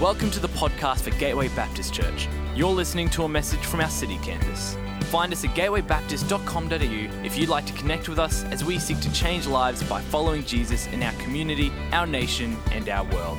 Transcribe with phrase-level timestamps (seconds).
[0.00, 2.26] Welcome to the podcast for Gateway Baptist Church.
[2.56, 4.78] You're listening to a message from our city campus.
[5.10, 9.12] Find us at gatewaybaptist.com.au if you'd like to connect with us as we seek to
[9.12, 13.36] change lives by following Jesus in our community, our nation, and our world.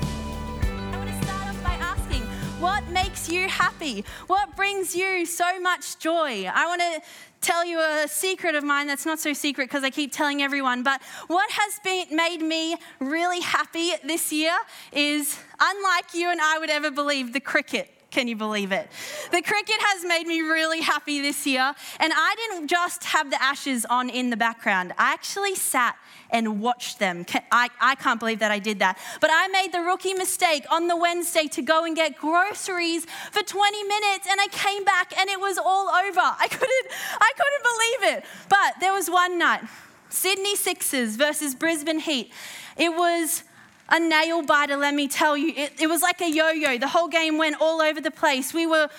[0.61, 2.21] I want to start off by asking,
[2.61, 4.05] what makes you happy?
[4.27, 6.45] What brings you so much joy?
[6.45, 7.01] I want to
[7.41, 10.83] tell you a secret of mine that's not so secret because I keep telling everyone,
[10.83, 14.55] but what has been made me really happy this year
[14.91, 17.91] is unlike you and I would ever believe the cricket.
[18.11, 18.91] Can you believe it?
[19.31, 21.73] The cricket has made me really happy this year.
[21.97, 25.95] And I didn't just have the ashes on in the background, I actually sat
[26.29, 27.25] and watched them.
[27.51, 28.97] I, I can't believe that I did that.
[29.19, 33.43] But I made the rookie mistake on the Wednesday to go and get groceries for
[33.43, 36.19] 20 minutes and I came back and it was all over.
[36.19, 36.87] I couldn't,
[37.19, 38.25] I couldn't believe it.
[38.49, 39.61] But there was one night
[40.09, 42.31] Sydney Sixers versus Brisbane Heat.
[42.77, 43.43] It was
[43.91, 45.53] a nail biter, let me tell you.
[45.55, 46.77] It, it was like a yo yo.
[46.77, 48.53] The whole game went all over the place.
[48.53, 48.89] We were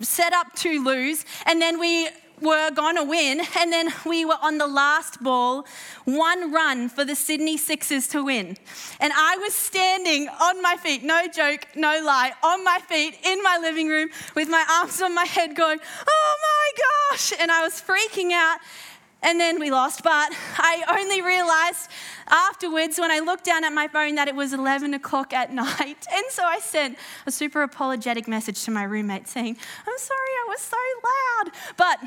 [0.00, 2.08] set up to lose, and then we
[2.40, 5.66] were going to win, and then we were on the last ball,
[6.04, 8.56] one run for the Sydney Sixers to win.
[8.98, 13.42] And I was standing on my feet, no joke, no lie, on my feet in
[13.42, 17.32] my living room with my arms on my head going, oh my gosh!
[17.38, 18.58] And I was freaking out.
[19.22, 21.90] And then we lost, but I only realized
[22.26, 26.06] afterwards when I looked down at my phone that it was 11 o'clock at night.
[26.12, 30.46] And so I sent a super apologetic message to my roommate saying, I'm sorry I
[30.48, 31.52] was so loud.
[31.76, 31.98] But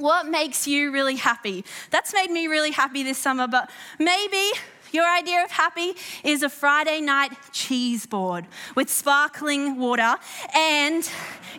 [0.00, 1.64] what makes you really happy?
[1.90, 4.50] That's made me really happy this summer, but maybe
[4.92, 10.16] your idea of happy is a Friday night cheese board with sparkling water,
[10.54, 11.08] and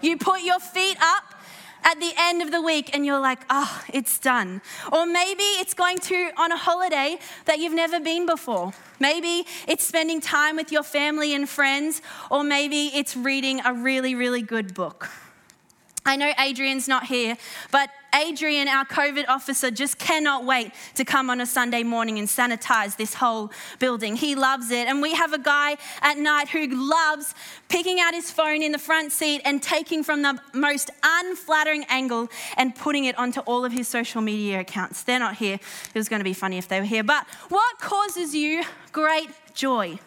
[0.01, 1.35] you put your feet up
[1.83, 4.61] at the end of the week and you're like, oh, it's done.
[4.91, 8.73] Or maybe it's going to on a holiday that you've never been before.
[8.99, 14.15] Maybe it's spending time with your family and friends, or maybe it's reading a really,
[14.15, 15.09] really good book.
[16.05, 17.37] I know Adrian's not here,
[17.71, 22.27] but Adrian, our COVID officer, just cannot wait to come on a Sunday morning and
[22.27, 24.15] sanitize this whole building.
[24.15, 24.87] He loves it.
[24.87, 27.33] And we have a guy at night who loves
[27.67, 32.29] picking out his phone in the front seat and taking from the most unflattering angle
[32.57, 35.03] and putting it onto all of his social media accounts.
[35.03, 35.55] They're not here.
[35.55, 37.03] It was going to be funny if they were here.
[37.03, 39.99] But what causes you great joy?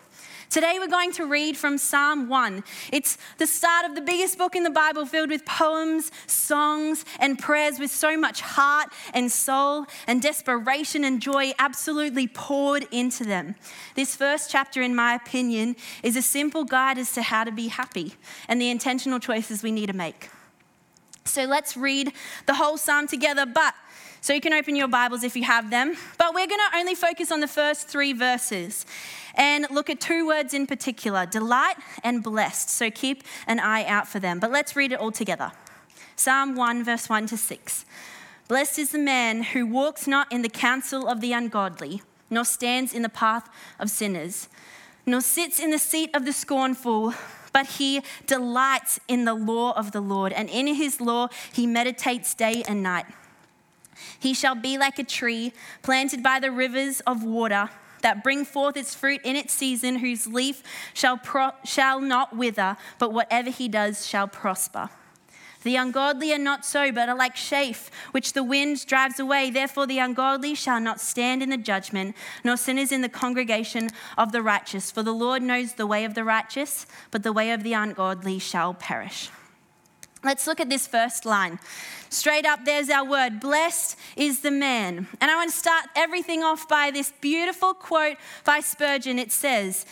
[0.53, 2.63] Today we're going to read from Psalm 1.
[2.93, 7.39] It's the start of the biggest book in the Bible filled with poems, songs, and
[7.39, 13.55] prayers with so much heart and soul and desperation and joy absolutely poured into them.
[13.95, 17.69] This first chapter, in my opinion, is a simple guide as to how to be
[17.69, 18.13] happy
[18.47, 20.29] and the intentional choices we need to make.
[21.25, 22.13] So let's read
[22.45, 23.73] the whole psalm together, but
[24.23, 25.97] so you can open your Bibles if you have them.
[26.17, 28.87] But we're going to only focus on the first three verses
[29.35, 31.75] and look at two words in particular delight
[32.05, 32.71] and blessed.
[32.71, 34.39] So keep an eye out for them.
[34.39, 35.51] But let's read it all together
[36.15, 37.85] Psalm 1, verse 1 to 6.
[38.47, 42.01] Blessed is the man who walks not in the counsel of the ungodly,
[42.31, 43.49] nor stands in the path
[43.81, 44.49] of sinners,
[45.05, 47.13] nor sits in the seat of the scornful
[47.53, 52.33] but he delights in the law of the Lord, and in his law he meditates
[52.33, 53.05] day and night.
[54.19, 57.71] He shall be like a tree planted by the rivers of water
[58.03, 62.77] that bring forth its fruit in its season, whose leaf shall, pro- shall not wither,
[62.99, 64.91] but whatever he does shall prosper.
[65.63, 69.49] The ungodly are not so, but are like chaff, which the wind drives away.
[69.51, 74.33] Therefore, the ungodly shall not stand in the judgment, nor sinners in the congregation of
[74.33, 74.91] the righteous.
[74.91, 78.41] For the Lord knows the way of the righteous, but the way of the ungodly
[78.41, 79.31] shall perish.
[80.25, 81.59] Let's look at this first line.
[82.09, 85.09] Straight up, there's our word Blessed is the man.
[85.21, 89.19] And I want to start everything off by this beautiful quote by Spurgeon.
[89.19, 89.85] It says,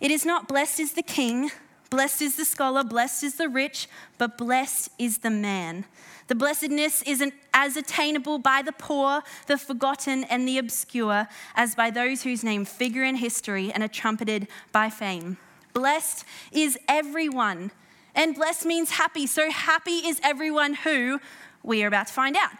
[0.00, 1.50] It is not blessed is the king,
[1.90, 5.84] blessed is the scholar, blessed is the rich, but blessed is the man.
[6.28, 11.90] The blessedness isn't as attainable by the poor, the forgotten, and the obscure as by
[11.90, 15.36] those whose name figure in history and are trumpeted by fame.
[15.74, 17.70] Blessed is everyone
[18.14, 19.26] and blessed means happy.
[19.26, 21.20] So happy is everyone who
[21.62, 22.52] we are about to find out.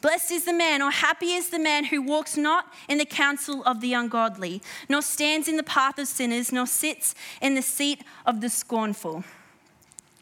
[0.00, 3.64] Blessed is the man, or happy is the man who walks not in the counsel
[3.64, 8.04] of the ungodly, nor stands in the path of sinners, nor sits in the seat
[8.24, 9.24] of the scornful.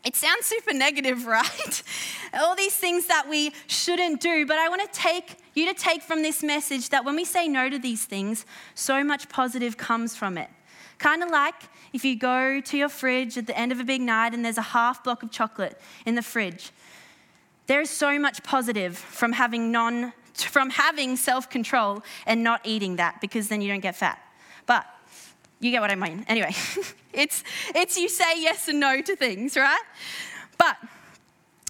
[0.03, 1.83] It sounds super negative, right?
[2.33, 6.03] All these things that we shouldn't do, but I want to take you to take
[6.03, 10.17] from this message that when we say no to these things, so much positive comes
[10.17, 10.49] from it.
[10.99, 11.55] Kind of like
[11.93, 14.59] if you go to your fridge at the end of a big night and there's
[14.59, 16.71] a half block of chocolate in the fridge.
[17.67, 23.23] There is so much positive from having non from having self-control and not eating that
[23.23, 24.19] because then you don't get fat.
[24.67, 24.85] But
[25.61, 26.27] you get what I mean.
[26.29, 26.55] Anyway,
[27.13, 27.43] it's,
[27.75, 29.83] it's you say yes and no to things, right?
[30.59, 30.77] But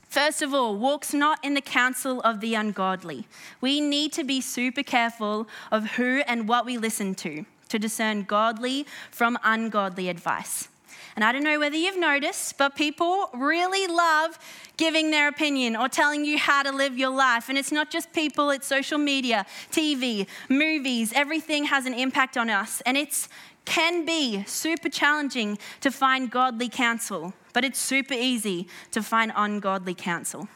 [0.09, 3.27] First of all, walks not in the counsel of the ungodly.
[3.61, 8.23] We need to be super careful of who and what we listen to to discern
[8.23, 10.69] godly from ungodly advice.
[11.17, 14.39] And I don't know whether you've noticed, but people really love
[14.77, 17.49] giving their opinion or telling you how to live your life.
[17.49, 22.51] And it's not just people, it's social media, TV, movies, everything has an impact on
[22.51, 22.83] us.
[22.85, 23.29] And it
[23.65, 29.95] can be super challenging to find godly counsel, but it's super easy to find ungodly
[29.95, 30.49] counsel.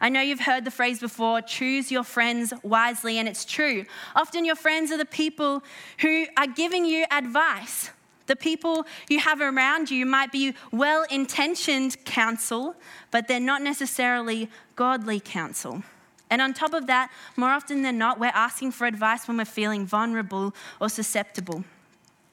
[0.00, 3.84] I know you've heard the phrase before choose your friends wisely, and it's true.
[4.16, 5.62] Often your friends are the people
[6.00, 7.90] who are giving you advice
[8.30, 12.76] the people you have around you might be well intentioned counsel,
[13.10, 15.82] but they're not necessarily godly counsel.
[16.30, 19.44] And on top of that, more often than not, we're asking for advice when we're
[19.44, 21.64] feeling vulnerable or susceptible.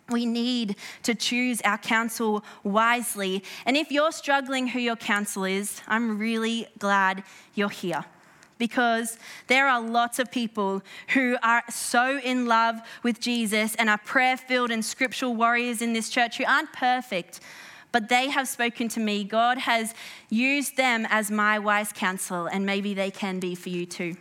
[0.09, 3.44] We need to choose our counsel wisely.
[3.65, 7.24] And if you're struggling who your counsel is, I'm really glad
[7.56, 8.06] you're here
[8.57, 9.18] because
[9.48, 14.38] there are lots of people who are so in love with Jesus and are prayer
[14.38, 17.39] filled and scriptural warriors in this church who aren't perfect,
[17.92, 19.24] but they have spoken to me.
[19.24, 19.94] God has
[20.30, 24.15] used them as my wise counsel, and maybe they can be for you too.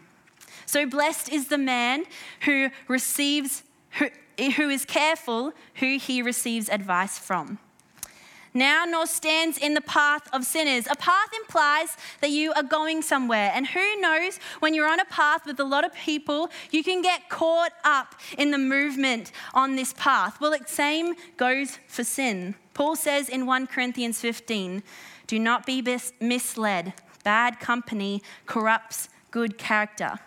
[0.66, 2.04] So blessed is the man
[2.42, 3.62] who receives,
[3.92, 7.58] who, who is careful who he receives advice from
[8.56, 10.86] now nor stands in the path of sinners.
[10.90, 13.52] A path implies that you are going somewhere.
[13.54, 17.02] And who knows, when you're on a path with a lot of people, you can
[17.02, 20.40] get caught up in the movement on this path.
[20.40, 22.54] Well, the same goes for sin.
[22.74, 24.82] Paul says in 1 Corinthians 15
[25.26, 25.82] do not be
[26.20, 26.94] misled.
[27.24, 30.18] Bad company corrupts good character.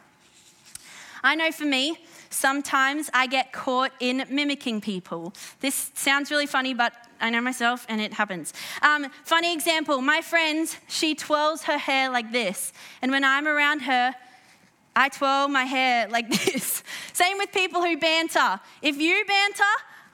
[1.23, 1.97] I know for me,
[2.29, 5.33] sometimes I get caught in mimicking people.
[5.59, 8.53] This sounds really funny, but I know myself and it happens.
[8.81, 12.71] Um, funny example my friend, she twirls her hair like this.
[13.01, 14.15] And when I'm around her,
[14.95, 16.83] I twirl my hair like this.
[17.13, 18.59] Same with people who banter.
[18.81, 19.63] If you banter,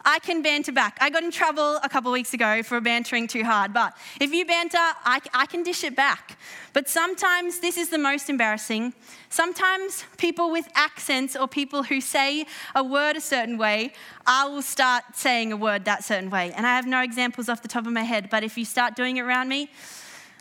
[0.07, 0.97] I can banter back.
[1.01, 4.45] I got in trouble a couple weeks ago for bantering too hard, but if you
[4.45, 6.37] banter, I, I can dish it back.
[6.73, 8.93] But sometimes this is the most embarrassing.
[9.29, 13.93] Sometimes people with accents or people who say a word a certain way,
[14.27, 16.53] I will start saying a word that certain way.
[16.55, 18.95] And I have no examples off the top of my head, but if you start
[18.95, 19.71] doing it around me,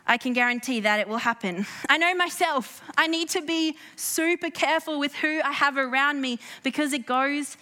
[0.06, 1.66] I can guarantee that it will happen.
[1.88, 6.38] I know myself, I need to be super careful with who I have around me
[6.62, 7.56] because it goes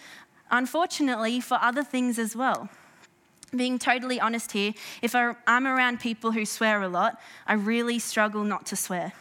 [0.53, 2.69] unfortunately, for other things as well.
[3.53, 8.43] Being totally honest here, if I'm around people who swear a lot, I really struggle
[8.43, 9.13] not to swear.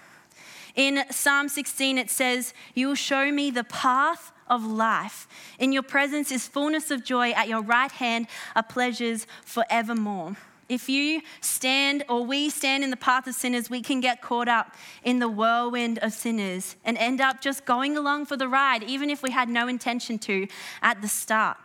[0.75, 5.27] In Psalm 16, it says, You will show me the path of life.
[5.59, 7.31] In your presence is fullness of joy.
[7.33, 10.37] At your right hand are pleasures forevermore.
[10.69, 14.49] If you stand or we stand in the path of sinners, we can get caught
[14.49, 14.75] up
[15.05, 19.11] in the whirlwind of sinners and end up just going along for the ride, even
[19.11, 20.47] if we had no intention to
[20.81, 21.59] at the start.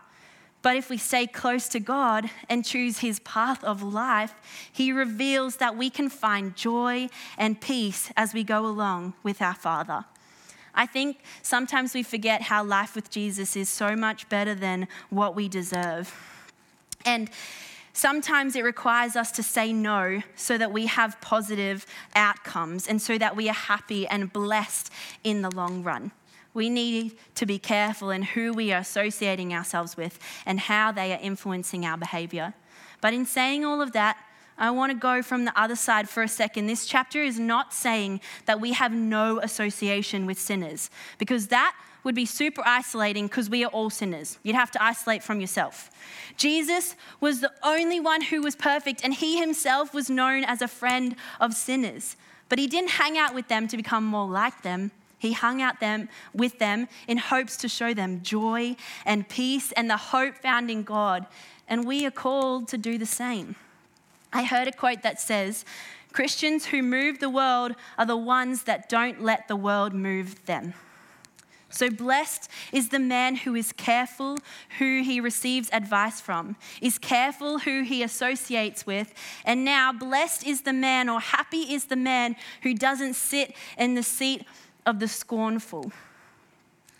[0.60, 4.34] But if we stay close to God and choose His path of life,
[4.70, 9.54] He reveals that we can find joy and peace as we go along with our
[9.54, 10.04] Father.
[10.74, 15.34] I think sometimes we forget how life with Jesus is so much better than what
[15.34, 16.14] we deserve.
[17.04, 17.30] And
[17.98, 23.18] Sometimes it requires us to say no so that we have positive outcomes and so
[23.18, 24.92] that we are happy and blessed
[25.24, 26.12] in the long run.
[26.54, 31.12] We need to be careful in who we are associating ourselves with and how they
[31.12, 32.54] are influencing our behavior.
[33.00, 34.16] But in saying all of that,
[34.56, 36.68] I want to go from the other side for a second.
[36.68, 40.88] This chapter is not saying that we have no association with sinners,
[41.18, 41.74] because that
[42.04, 44.38] would be super isolating because we are all sinners.
[44.42, 45.90] You'd have to isolate from yourself.
[46.36, 50.68] Jesus was the only one who was perfect, and he himself was known as a
[50.68, 52.16] friend of sinners.
[52.48, 54.90] But he didn't hang out with them to become more like them.
[55.18, 59.90] He hung out them with them in hopes to show them joy and peace and
[59.90, 61.26] the hope found in God.
[61.66, 63.56] And we are called to do the same.
[64.32, 65.64] I heard a quote that says,
[66.12, 70.74] Christians who move the world are the ones that don't let the world move them.
[71.70, 74.38] So blessed is the man who is careful
[74.78, 79.12] who he receives advice from, is careful who he associates with,
[79.44, 83.94] and now blessed is the man or happy is the man who doesn't sit in
[83.94, 84.44] the seat
[84.86, 85.92] of the scornful.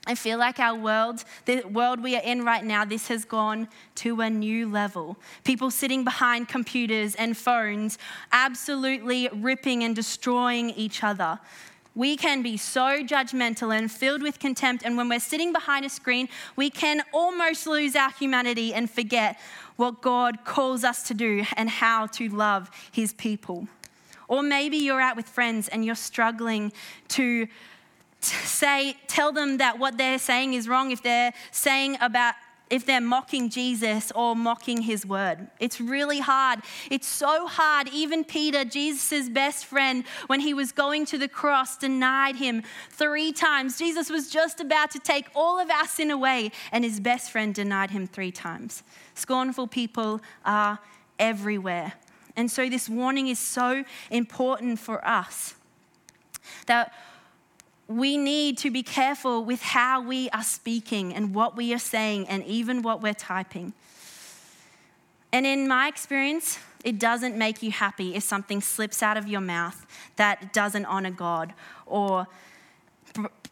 [0.07, 3.69] I feel like our world, the world we are in right now, this has gone
[3.97, 5.19] to a new level.
[5.45, 7.99] People sitting behind computers and phones,
[8.33, 11.39] absolutely ripping and destroying each other
[11.99, 14.85] we can be so judgmental and filled with contempt.
[14.85, 19.37] And when we're sitting behind a screen, we can almost lose our humanity and forget
[19.75, 23.67] what God calls us to do and how to love his people.
[24.29, 26.73] Or maybe you're out with friends and you're struggling
[27.09, 27.49] to
[28.21, 32.35] say, tell them that what they're saying is wrong if they're saying about
[32.71, 35.49] if they're mocking Jesus or mocking his word.
[35.59, 36.61] It's really hard.
[36.91, 37.89] It's so hard.
[37.93, 43.33] Even Peter, Jesus' best friend, when he was going to the cross, denied him three
[43.33, 43.79] times.
[43.79, 47.55] Jesus was just about to take all of our sin away, and his best friend
[47.55, 48.83] denied him three times.
[49.15, 50.79] Scornful people are
[51.19, 51.95] everywhere.
[52.37, 55.57] And so, this warning is so important for us
[56.67, 56.93] that
[57.89, 62.29] we need to be careful with how we are speaking and what we are saying
[62.29, 63.73] and even what we're typing.
[65.33, 69.41] And in my experience, it doesn't make you happy if something slips out of your
[69.41, 71.55] mouth that doesn't honor God
[71.87, 72.27] or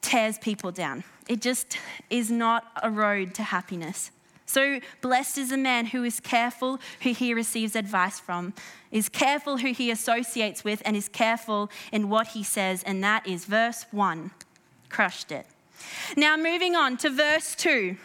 [0.02, 1.02] tears people down.
[1.28, 1.78] It just
[2.10, 4.10] is not a road to happiness.
[4.46, 8.54] So blessed is the man who is careful who he receives advice from,
[8.90, 12.82] is careful who he associates with, and is careful in what he says.
[12.84, 14.30] And that is verse 1.
[14.88, 15.46] Crushed it.
[16.16, 17.96] Now, moving on to verse 2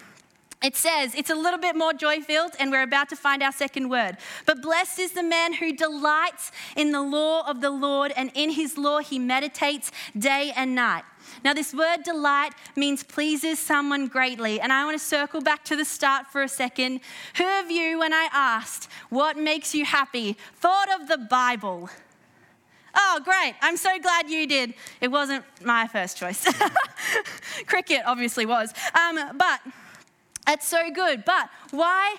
[0.63, 3.51] it says it's a little bit more joy filled, and we're about to find our
[3.51, 4.17] second word.
[4.45, 8.51] But blessed is the man who delights in the law of the Lord, and in
[8.51, 11.03] his law he meditates day and night.
[11.43, 14.59] Now, this word delight means pleases someone greatly.
[14.59, 16.99] And I want to circle back to the start for a second.
[17.37, 21.89] Who of you, when I asked, what makes you happy, thought of the Bible?
[22.93, 23.53] Oh, great.
[23.61, 24.73] I'm so glad you did.
[24.99, 26.45] It wasn't my first choice.
[27.65, 28.73] Cricket obviously was.
[28.93, 29.61] Um, but
[30.47, 31.23] it's so good.
[31.25, 32.17] But why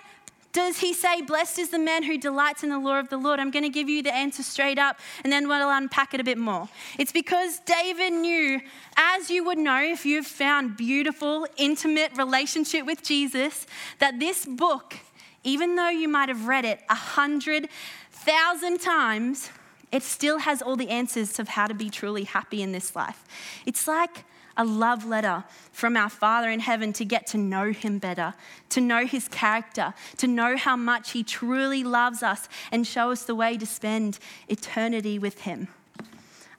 [0.52, 3.41] does he say, Blessed is the man who delights in the law of the Lord?
[3.41, 6.25] I'm going to give you the answer straight up and then we'll unpack it a
[6.25, 6.69] bit more.
[6.99, 8.61] It's because David knew,
[8.97, 13.67] as you would know if you've found beautiful, intimate relationship with Jesus,
[13.99, 14.97] that this book,
[15.43, 17.69] even though you might have read it a hundred
[18.11, 19.50] thousand times,
[19.91, 23.25] it still has all the answers of how to be truly happy in this life.
[23.67, 24.25] It's like
[24.56, 28.35] a love letter from our Father in heaven to get to know Him better,
[28.71, 33.25] to know His character, to know how much He truly loves us and show us
[33.25, 34.18] the way to spend
[34.49, 35.68] eternity with Him.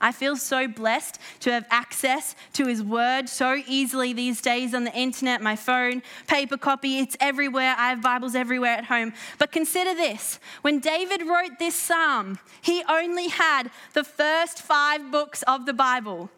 [0.00, 4.84] I feel so blessed to have access to His Word so easily these days on
[4.84, 7.74] the internet, my phone, paper copy, it's everywhere.
[7.78, 9.14] I have Bibles everywhere at home.
[9.38, 15.42] But consider this when David wrote this psalm, he only had the first five books
[15.44, 16.28] of the Bible.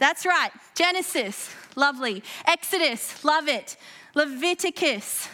[0.00, 0.50] That's right.
[0.74, 2.24] Genesis, lovely.
[2.46, 3.76] Exodus, love it.
[4.14, 5.28] Leviticus,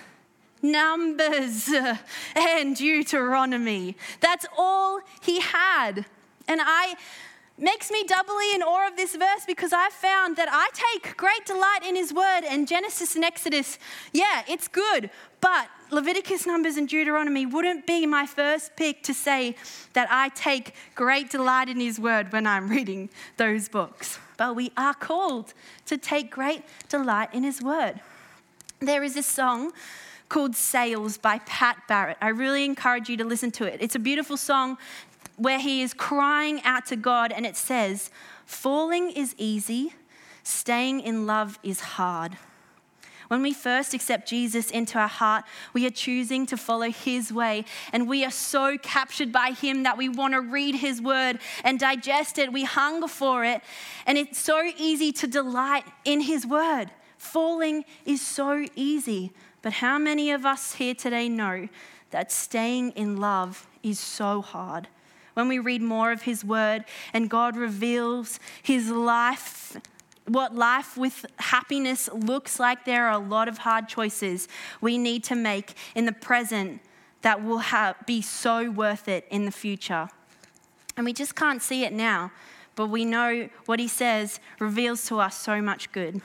[0.60, 1.70] Numbers,
[2.36, 3.96] and Deuteronomy.
[4.20, 6.04] That's all he had.
[6.48, 6.96] And I
[7.58, 11.46] makes me doubly in awe of this verse because I've found that I take great
[11.46, 13.78] delight in his word and Genesis and Exodus,
[14.12, 15.08] yeah, it's good,
[15.40, 19.56] but Leviticus, Numbers, and Deuteronomy wouldn't be my first pick to say
[19.94, 23.08] that I take great delight in his word when I'm reading
[23.38, 25.54] those books but we are called
[25.86, 28.00] to take great delight in His word.
[28.80, 29.72] There is a song
[30.28, 32.16] called Sails by Pat Barrett.
[32.20, 33.80] I really encourage you to listen to it.
[33.80, 34.76] It's a beautiful song
[35.36, 38.10] where he is crying out to God, and it says,
[38.46, 39.92] Falling is easy,
[40.42, 42.36] staying in love is hard.
[43.28, 47.64] When we first accept Jesus into our heart, we are choosing to follow his way.
[47.92, 51.78] And we are so captured by him that we want to read his word and
[51.78, 52.52] digest it.
[52.52, 53.62] We hunger for it.
[54.06, 56.90] And it's so easy to delight in his word.
[57.18, 59.32] Falling is so easy.
[59.62, 61.68] But how many of us here today know
[62.10, 64.88] that staying in love is so hard?
[65.34, 69.76] When we read more of his word and God reveals his life
[70.26, 74.48] what life with happiness looks like, there are a lot of hard choices
[74.80, 76.80] we need to make in the present
[77.22, 80.08] that will have, be so worth it in the future.
[80.96, 82.32] And we just can't see it now,
[82.74, 86.20] but we know what he says reveals to us so much good.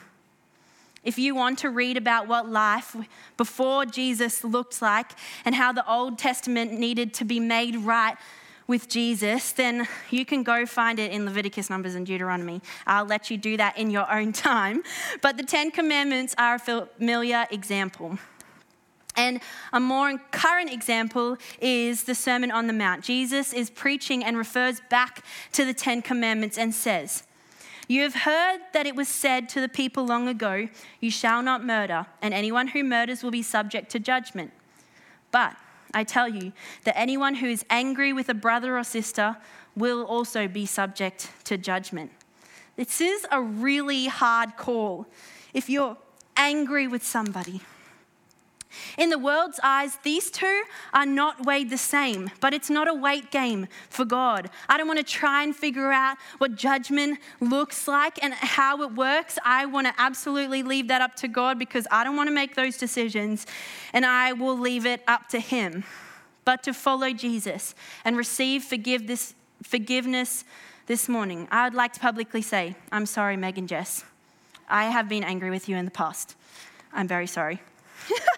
[1.04, 2.96] If you want to read about what life
[3.36, 8.16] before Jesus looked like and how the Old Testament needed to be made right
[8.72, 12.62] with Jesus, then you can go find it in Leviticus, Numbers, and Deuteronomy.
[12.88, 14.82] I'll let you do that in your own time.
[15.22, 18.18] But the Ten Commandments are a familiar example.
[19.18, 19.42] And
[19.74, 23.04] a more current example is the Sermon on the Mount.
[23.04, 27.24] Jesus is preaching and refers back to the Ten Commandments and says,
[27.90, 30.70] You have heard that it was said to the people long ago,
[31.02, 34.54] You shall not murder, and anyone who murders will be subject to judgment.
[35.30, 35.58] But
[35.94, 39.38] I tell you that anyone who is angry with a brother or sister
[39.76, 42.12] will also be subject to judgment.
[42.76, 45.08] This is a really hard call.
[45.54, 45.98] If you're
[46.38, 47.62] angry with somebody,
[48.98, 50.64] in the world's eyes, these two
[50.94, 54.50] are not weighed the same, but it's not a weight game for God.
[54.70, 58.94] I don't want to try and figure out what judgment looks like and how it
[58.94, 59.38] works.
[59.46, 62.56] I want to absolutely leave that up to God because I don't want to make
[62.56, 63.46] those decisions
[63.94, 65.84] and I will leave it up to Him.
[66.46, 70.44] But to follow Jesus and receive forgive this, forgiveness
[70.88, 74.04] this morning, I would like to publicly say, I'm sorry, Megan Jess.
[74.68, 76.36] I have been angry with you in the past.
[76.94, 77.62] I'm very sorry.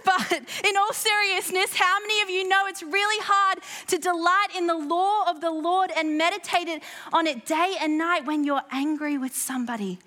[0.04, 4.66] but in all seriousness, how many of you know it's really hard to delight in
[4.66, 9.18] the law of the Lord and meditate on it day and night when you're angry
[9.18, 9.98] with somebody?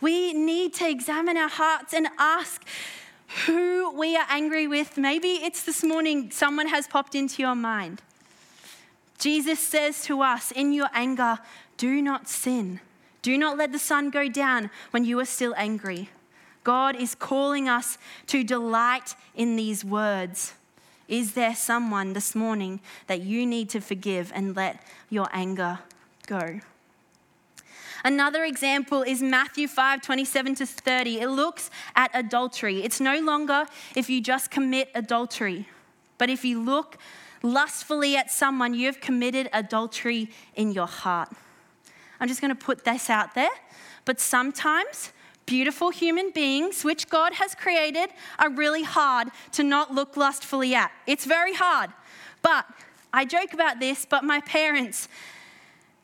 [0.00, 2.64] We need to examine our hearts and ask
[3.46, 4.96] who we are angry with.
[4.96, 8.02] Maybe it's this morning someone has popped into your mind.
[9.18, 11.38] Jesus says to us, In your anger,
[11.76, 12.80] do not sin.
[13.22, 16.10] Do not let the sun go down when you are still angry.
[16.64, 20.54] God is calling us to delight in these words.
[21.06, 25.80] Is there someone this morning that you need to forgive and let your anger
[26.26, 26.60] go?
[28.02, 31.20] Another example is Matthew 5 27 to 30.
[31.20, 32.82] It looks at adultery.
[32.82, 35.68] It's no longer if you just commit adultery,
[36.18, 36.98] but if you look
[37.42, 41.30] lustfully at someone, you have committed adultery in your heart.
[42.20, 43.50] I'm just going to put this out there,
[44.04, 45.12] but sometimes
[45.46, 50.90] beautiful human beings, which God has created, are really hard to not look lustfully at.
[51.06, 51.90] It's very hard.
[52.42, 52.66] But
[53.12, 55.08] I joke about this, but my parents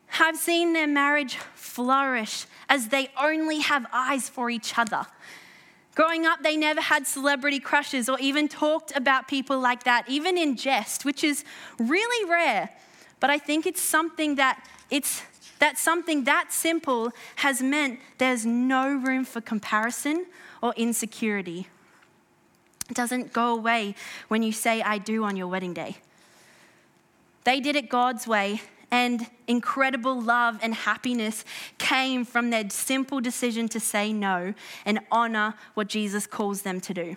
[0.06, 5.06] have seen their marriage flourish as they only have eyes for each other.
[5.94, 10.38] Growing up, they never had celebrity crushes or even talked about people like that, even
[10.38, 11.44] in jest, which is
[11.78, 12.70] really rare.
[13.18, 15.22] But I think it's something that it's
[15.60, 20.26] that something that simple has meant there's no room for comparison
[20.60, 21.68] or insecurity.
[22.88, 23.94] It doesn't go away
[24.28, 25.98] when you say, I do on your wedding day.
[27.44, 31.44] They did it God's way, and incredible love and happiness
[31.78, 36.92] came from their simple decision to say no and honor what Jesus calls them to
[36.92, 37.16] do.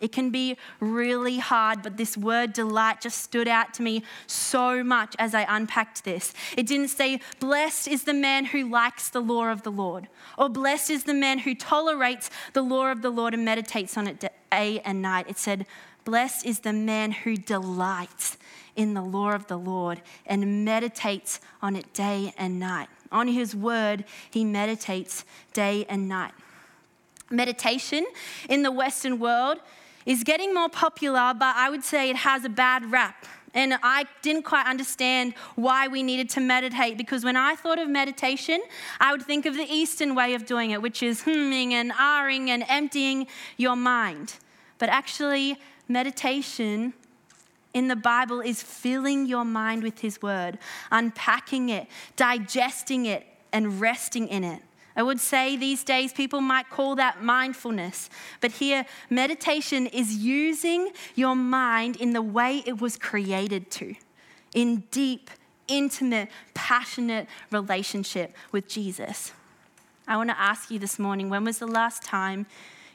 [0.00, 4.84] It can be really hard, but this word delight just stood out to me so
[4.84, 6.32] much as I unpacked this.
[6.56, 10.48] It didn't say, Blessed is the man who likes the law of the Lord, or
[10.48, 14.24] blessed is the man who tolerates the law of the Lord and meditates on it
[14.50, 15.26] day and night.
[15.28, 15.66] It said,
[16.04, 18.38] Blessed is the man who delights
[18.76, 22.88] in the law of the Lord and meditates on it day and night.
[23.10, 26.32] On his word, he meditates day and night.
[27.30, 28.06] Meditation
[28.48, 29.58] in the Western world
[30.08, 33.26] is getting more popular, but I would say it has a bad rap.
[33.52, 37.90] And I didn't quite understand why we needed to meditate because when I thought of
[37.90, 38.62] meditation,
[39.00, 42.48] I would think of the Eastern way of doing it, which is humming and ahhing
[42.48, 43.26] and emptying
[43.58, 44.34] your mind.
[44.78, 46.94] But actually, meditation
[47.74, 50.58] in the Bible is filling your mind with His Word,
[50.90, 54.62] unpacking it, digesting it, and resting in it.
[54.98, 58.10] I would say these days people might call that mindfulness.
[58.40, 63.94] But here, meditation is using your mind in the way it was created to,
[64.54, 65.30] in deep,
[65.68, 69.32] intimate, passionate relationship with Jesus.
[70.08, 72.46] I want to ask you this morning when was the last time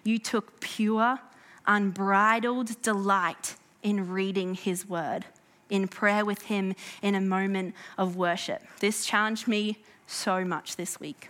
[0.04, 1.20] you took pure,
[1.66, 5.24] unbridled delight in reading His Word,
[5.70, 8.62] in prayer with Him, in a moment of worship?
[8.82, 11.30] This challenged me so much this week.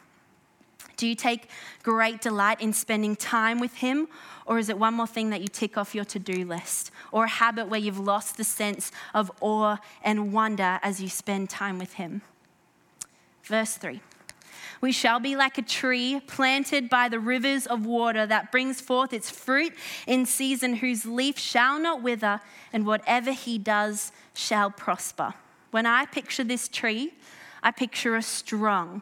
[0.98, 1.50] Do you take
[1.82, 4.08] great delight in spending time with Him?
[4.46, 6.92] Or is it one more thing that you tick off your to do list?
[7.12, 11.50] Or a habit where you've lost the sense of awe and wonder as you spend
[11.50, 12.22] time with Him?
[13.44, 14.02] Verse 3
[14.82, 19.14] We shall be like a tree planted by the rivers of water that brings forth
[19.14, 19.74] its fruit
[20.08, 25.34] in season, whose leaf shall not wither, and whatever He does shall prosper.
[25.72, 27.14] When I picture this tree,
[27.64, 29.02] I picture a strong,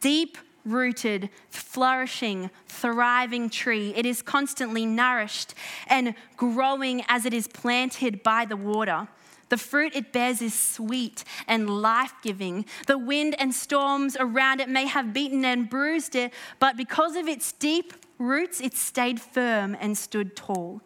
[0.00, 0.38] deep
[0.70, 3.92] rooted, flourishing, thriving tree.
[3.96, 5.54] It is constantly nourished
[5.86, 9.08] and growing as it is planted by the water.
[9.48, 12.66] The fruit it bears is sweet and life giving.
[12.86, 17.26] The wind and storms around it may have beaten and bruised it, but because of
[17.26, 20.82] its deep roots, it stayed firm and stood tall.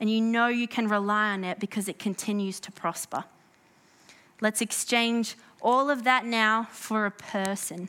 [0.00, 3.24] And you know you can rely on it because it continues to prosper.
[4.40, 7.88] Let's exchange all of that now for a person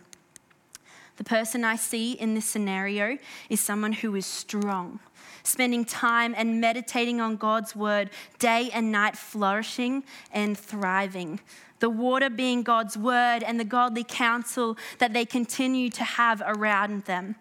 [1.19, 3.17] The person I see in this scenario
[3.49, 5.01] is someone who is strong,
[5.43, 11.41] spending time and meditating on God's word day and night, flourishing and thriving.
[11.79, 17.03] The water being God's word and the godly counsel that they continue to have around
[17.03, 17.35] them.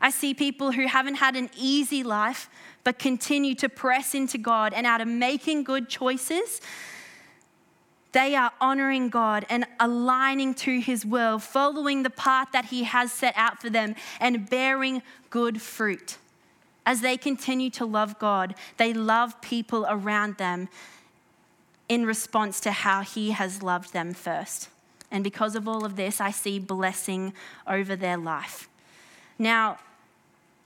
[0.00, 2.48] I see people who haven't had an easy life,
[2.84, 6.60] but continue to press into God and out of making good choices,
[8.14, 13.12] they are honoring God and aligning to His will, following the path that He has
[13.12, 16.16] set out for them, and bearing good fruit.
[16.86, 20.68] As they continue to love God, they love people around them
[21.88, 24.68] in response to how He has loved them first.
[25.10, 27.32] And because of all of this, I see blessing
[27.66, 28.68] over their life.
[29.40, 29.78] Now,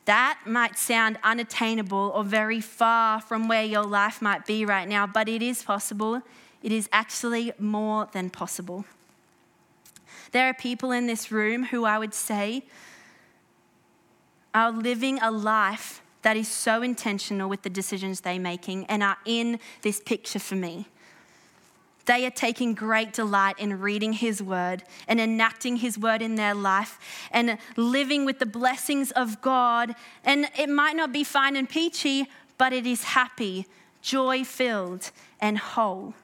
[0.05, 5.07] that might sound unattainable or very far from where your life might be right now,
[5.07, 6.23] but it is possible.
[6.63, 8.85] It is actually more than possible.
[10.33, 12.65] There are people in this room who I would say
[14.55, 19.19] are living a life that is so intentional with the decisions they're making and are
[19.25, 20.87] in this picture for me.
[22.07, 26.55] They are taking great delight in reading His word and enacting His word in their
[26.55, 26.99] life
[27.31, 29.95] and living with the blessings of God.
[30.25, 33.67] And it might not be fine and peachy, but it is happy,
[34.01, 36.15] joy filled, and whole.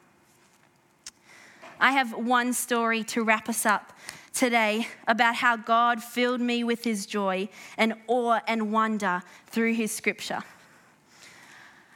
[1.80, 3.92] I have one story to wrap us up
[4.32, 9.92] today about how God filled me with His joy and awe and wonder through His
[9.92, 10.42] scripture.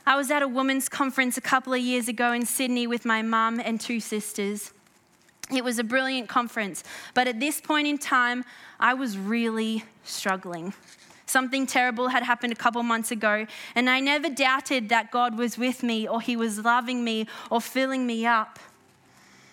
[0.07, 3.23] I was at a women's conference a couple of years ago in Sydney with my
[3.23, 4.73] mum and two sisters.
[5.55, 8.45] It was a brilliant conference, but at this point in time,
[8.81, 10.75] I was really struggling.
[11.27, 15.59] Something terrible had happened a couple months ago, and I never doubted that God was
[15.59, 18.59] with me or He was loving me or filling me up.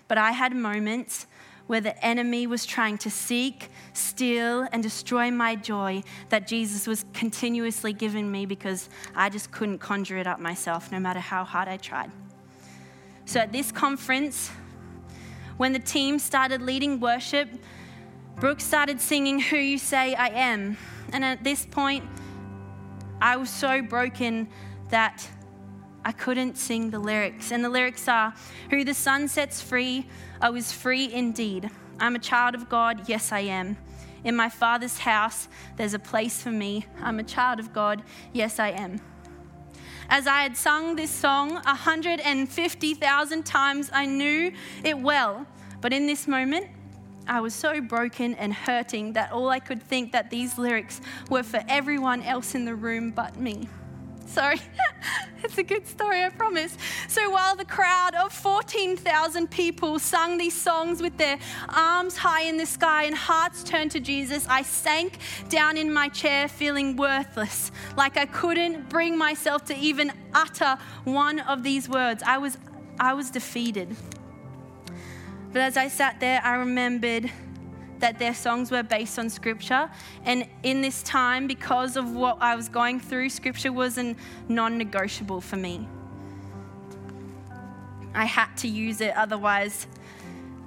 [0.08, 1.28] But I had moments
[1.68, 7.06] where the enemy was trying to seek, steal, and destroy my joy that Jesus was
[7.14, 11.68] continuously giving me because I just couldn't conjure it up myself, no matter how hard
[11.68, 12.12] I tried.
[13.26, 14.52] So at this conference,
[15.58, 17.50] when the team started leading worship,
[18.40, 20.78] Brooke started singing Who You Say I Am.
[21.14, 22.04] And at this point,
[23.22, 24.50] I was so broken
[24.90, 25.28] that
[26.06, 27.52] I couldn't sing the lyrics.
[27.52, 28.36] And the lyrics are
[28.70, 30.08] Who the Son sets free,
[30.40, 31.72] I was free indeed.
[32.00, 33.76] I'm a child of God, yes, I am.
[34.24, 36.86] In my Father's house, there's a place for me.
[37.02, 39.02] I'm a child of God, yes, I am.
[40.08, 44.52] As I had sung this song 150,000 times, I knew
[44.84, 45.48] it well.
[45.82, 46.68] But in this moment,
[47.28, 51.42] I was so broken and hurting that all I could think that these lyrics were
[51.42, 53.68] for everyone else in the room but me.
[54.26, 54.60] Sorry.
[55.44, 56.78] it's a good story, I promise.
[57.08, 61.38] So while the crowd of 14,000 people sung these songs with their
[61.70, 66.10] arms high in the sky and hearts turned to Jesus, I sank down in my
[66.10, 72.24] chair feeling worthless, like I couldn't bring myself to even utter one of these words.
[72.26, 72.58] I was,
[73.00, 73.96] I was defeated.
[75.54, 77.32] But as I sat there, I remembered
[78.00, 79.90] that their songs were based on scripture.
[80.24, 84.16] And in this time, because of what I was going through, scripture was a
[84.48, 85.88] non negotiable for me.
[88.14, 89.88] I had to use it, otherwise,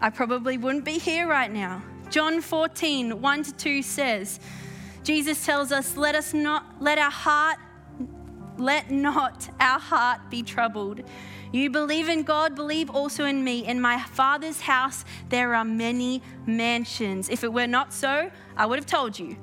[0.00, 1.82] I probably wouldn't be here right now.
[2.10, 4.38] John 14, 1 to 2 says,
[5.02, 7.58] Jesus tells us, let us not, let our heart,
[8.58, 11.02] let not our heart be troubled.
[11.52, 13.66] You believe in God, believe also in me.
[13.66, 17.28] In my Father's house, there are many mansions.
[17.28, 19.36] If it were not so, I would have told you.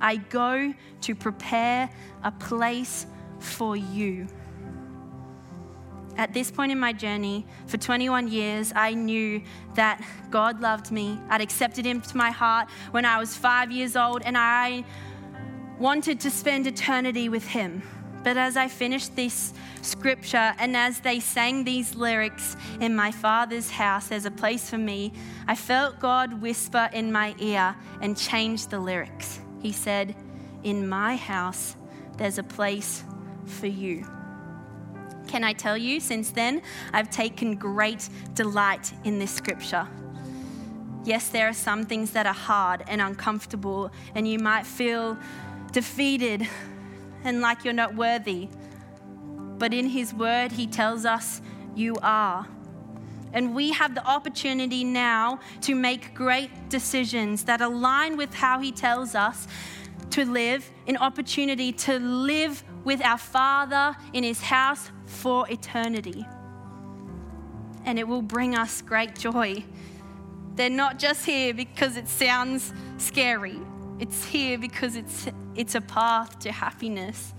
[0.00, 1.90] I go to prepare
[2.22, 3.06] a place
[3.40, 4.28] for you.
[6.16, 9.42] At this point in my journey, for 21 years, I knew
[9.74, 11.18] that God loved me.
[11.28, 14.84] I'd accepted Him to my heart when I was five years old, and I
[15.78, 17.82] wanted to spend eternity with Him.
[18.26, 23.70] But as I finished this scripture and as they sang these lyrics in my father's
[23.70, 25.12] house, there's a place for me,
[25.46, 29.38] I felt God whisper in my ear and change the lyrics.
[29.62, 30.16] He said,
[30.64, 31.76] In my house,
[32.16, 33.04] there's a place
[33.44, 34.04] for you.
[35.28, 36.62] Can I tell you, since then,
[36.92, 39.86] I've taken great delight in this scripture.
[41.04, 45.16] Yes, there are some things that are hard and uncomfortable, and you might feel
[45.70, 46.48] defeated
[47.26, 48.48] and like you're not worthy.
[49.58, 51.42] But in His Word, He tells us,
[51.74, 52.46] You are.
[53.32, 58.70] And we have the opportunity now to make great decisions that align with how He
[58.72, 59.48] tells us
[60.10, 66.24] to live, an opportunity to live with our Father in His house for eternity.
[67.84, 69.64] And it will bring us great joy.
[70.54, 73.58] They're not just here because it sounds scary.
[73.98, 77.32] It's here because it's, it's a path to happiness.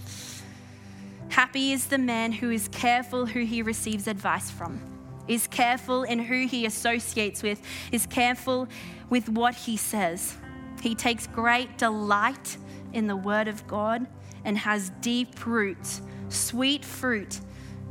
[1.29, 4.81] Happy is the man who is careful who he receives advice from,
[5.27, 8.67] is careful in who he associates with, is careful
[9.09, 10.35] with what he says.
[10.81, 12.57] He takes great delight
[12.93, 14.07] in the word of God
[14.43, 17.39] and has deep roots, sweet fruit,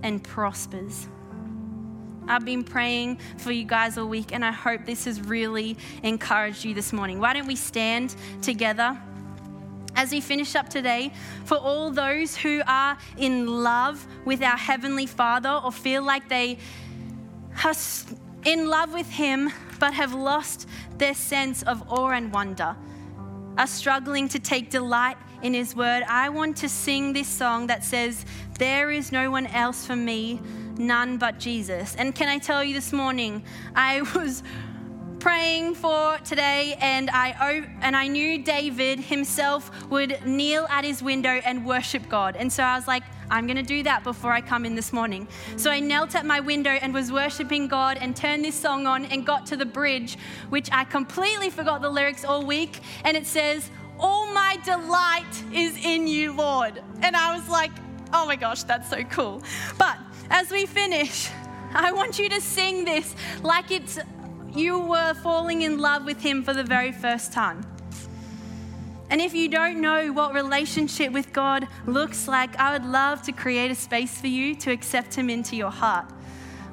[0.02, 1.09] and prospers.
[2.29, 6.65] I've been praying for you guys all week, and I hope this has really encouraged
[6.65, 7.21] you this morning.
[7.21, 9.01] Why don't we stand together?
[9.95, 11.12] As we finish up today,
[11.45, 16.59] for all those who are in love with our Heavenly Father or feel like they
[17.65, 17.75] are
[18.45, 22.77] in love with Him but have lost their sense of awe and wonder,
[23.57, 27.85] are struggling to take delight in His Word, I want to sing this song that
[27.85, 28.25] says,
[28.59, 30.41] There is no one else for me,
[30.79, 31.95] none but Jesus.
[31.97, 34.43] And can I tell you this morning, I was
[35.19, 41.41] praying for today, and I and I knew David himself would kneel at his window
[41.45, 42.37] and worship God.
[42.37, 44.93] And so I was like, I'm going to do that before I come in this
[44.93, 45.27] morning.
[45.57, 49.05] So I knelt at my window and was worshiping God and turned this song on
[49.07, 50.17] and got to the bridge,
[50.49, 52.81] which I completely forgot the lyrics all week.
[53.05, 56.83] And it says, All my delight is in you, Lord.
[57.03, 57.73] And I was like,
[58.12, 59.43] Oh my gosh, that's so cool.
[59.79, 59.99] But
[60.31, 61.31] as we finish,
[61.73, 63.99] I want you to sing this like it's
[64.55, 67.65] you were falling in love with Him for the very first time.
[69.09, 73.33] And if you don't know what relationship with God looks like, I would love to
[73.33, 76.11] create a space for you to accept Him into your heart.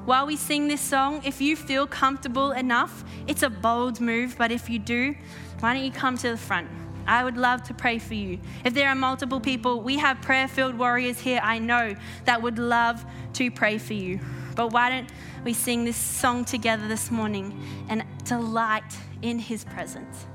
[0.04, 4.50] While we sing this song, if you feel comfortable enough, it's a bold move, but
[4.50, 5.14] if you do,
[5.60, 6.68] why don't you come to the front?
[7.06, 8.38] I would love to pray for you.
[8.64, 12.58] If there are multiple people, we have prayer filled warriors here, I know, that would
[12.58, 14.20] love to pray for you.
[14.54, 15.10] But why don't
[15.44, 20.26] we sing this song together this morning and delight in His presence?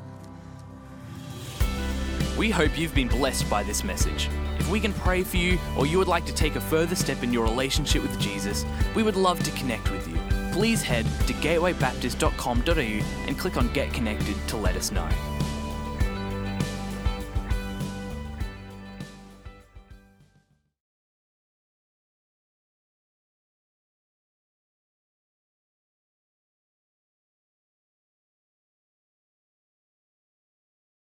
[2.38, 4.30] We hope you've been blessed by this message.
[4.60, 7.24] If we can pray for you or you would like to take a further step
[7.24, 10.18] in your relationship with Jesus, we would love to connect with you.
[10.54, 15.10] Please head to gatewaybaptist.com.au and click on Get Connected to let us know.